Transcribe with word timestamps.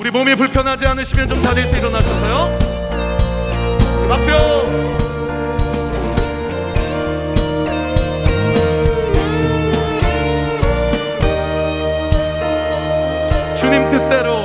우리 0.00 0.10
몸이 0.10 0.34
불편하지 0.34 0.86
않으시면 0.86 1.28
좀 1.28 1.42
자리에서 1.42 1.76
일어나셔서요. 1.76 2.58
네, 4.00 4.08
박수요. 4.08 4.96
주님 13.60 13.90
뜻대로 13.90 14.39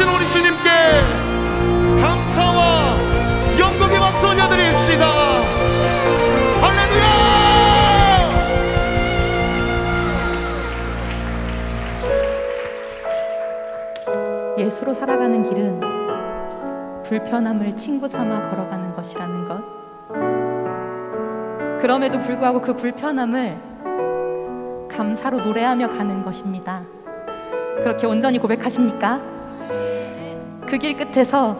하신 0.00 0.08
우리 0.08 0.30
주님께 0.30 0.70
감사와 2.00 2.96
영광의 3.58 3.98
박수 3.98 4.26
올려드립시다 4.28 5.42
할렐루야 6.62 7.20
예수로 14.58 14.94
살아가는 14.94 15.42
길은 15.42 15.80
불편함을 17.04 17.76
친구 17.76 18.08
삼아 18.08 18.42
걸어가는 18.42 18.94
것이라는 18.94 19.44
것. 19.46 19.60
그럼에도 21.80 22.18
불구하고 22.20 22.60
그 22.60 22.74
불편함을 22.74 23.56
감사로 24.88 25.40
노래하며 25.40 25.88
가는 25.88 26.22
것입니다. 26.22 26.82
그렇게 27.82 28.06
온전히 28.06 28.38
고백하십니까? 28.38 29.39
그 30.66 30.78
길 30.78 30.96
끝에서 30.96 31.56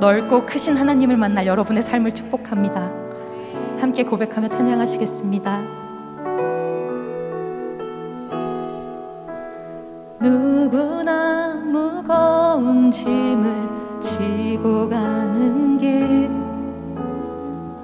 넓고 0.00 0.44
크신 0.46 0.76
하나님을 0.76 1.16
만날 1.16 1.46
여러분의 1.46 1.82
삶을 1.82 2.12
축복합니다. 2.12 2.90
함께 3.80 4.04
고백하며 4.04 4.48
찬양하시겠습니다. 4.48 5.62
누구나 10.20 11.54
무거운 11.54 12.90
짐을 12.90 13.68
지고 14.00 14.88
가는 14.88 15.76
길 15.78 16.30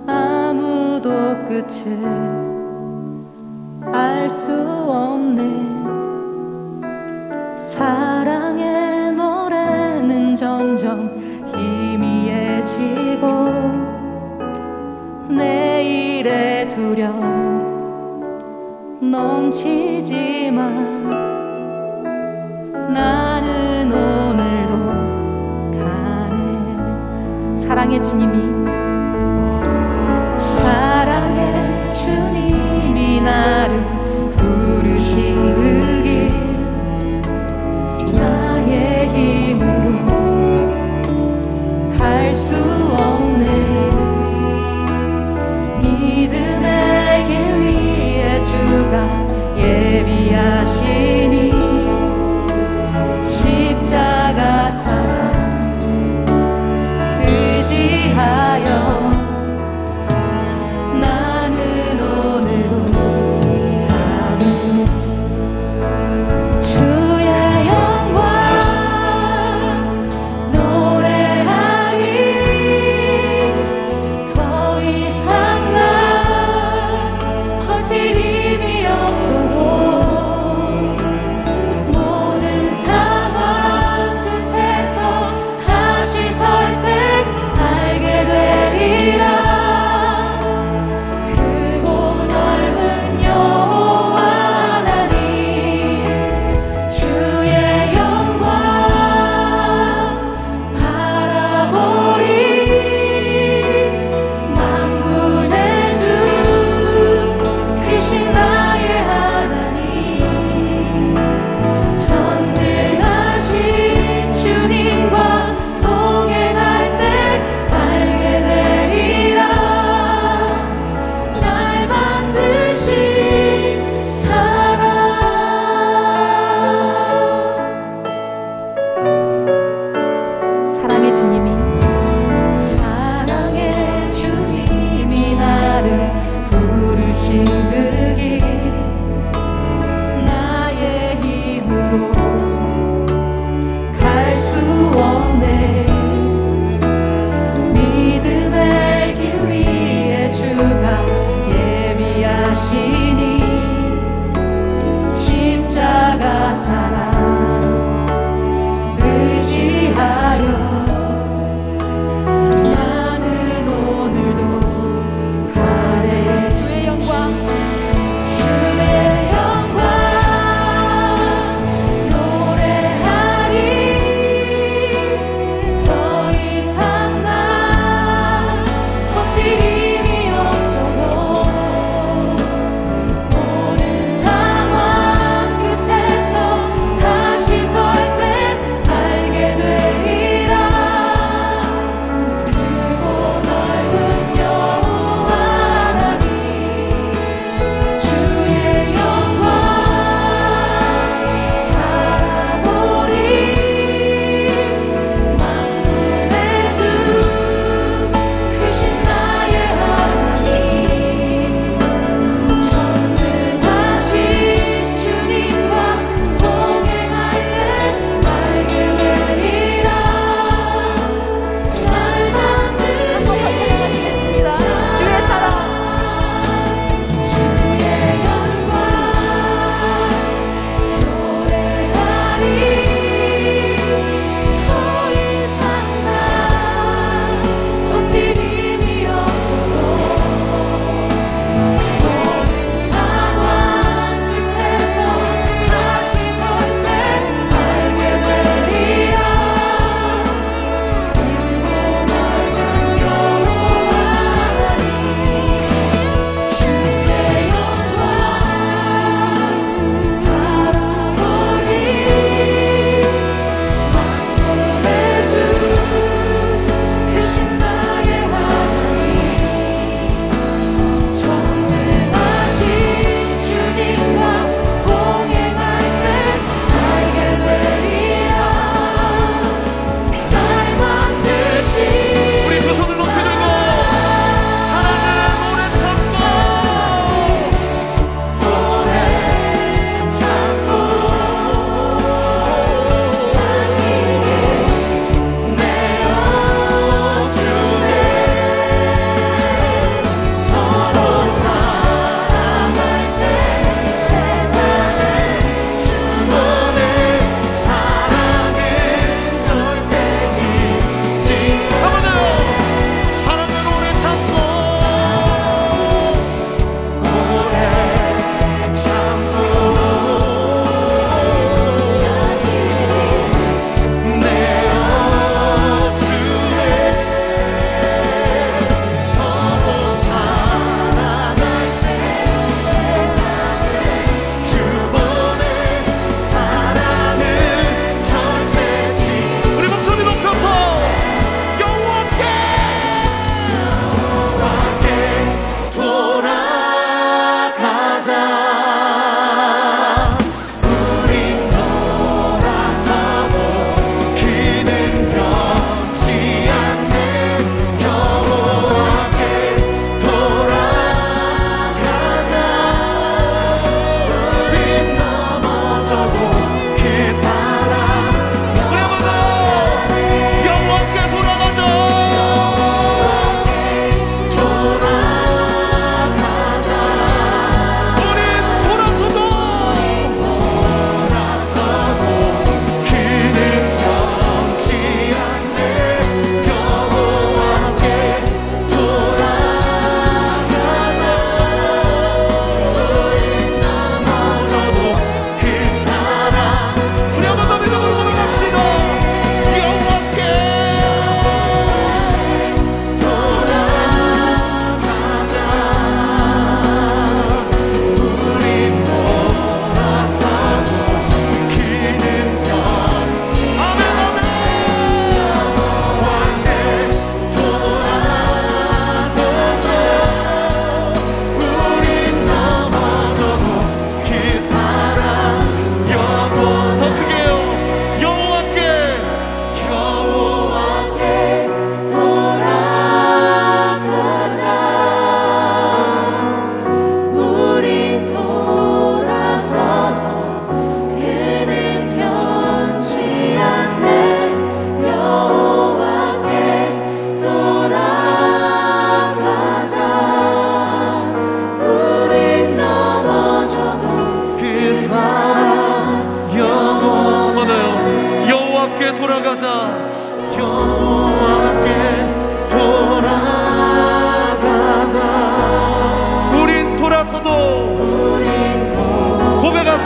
아무도 0.06 1.11
끝을 1.47 1.99
알 3.93 4.29
수 4.29 4.53
없네 4.53 5.75
두려움 17.06 19.00
넘치지만 19.00 20.64
나는 22.93 23.93
오늘도 23.93 24.75
가네. 25.79 27.56
사랑의 27.58 28.03
주님이. 28.03 28.67
사랑의 30.56 31.93
주님이 31.93 33.20
나를 33.20 34.06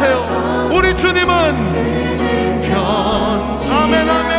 주세요. 0.00 0.70
우리 0.72 0.96
주님은 0.96 1.30
아멘 3.70 4.08
아멘. 4.08 4.29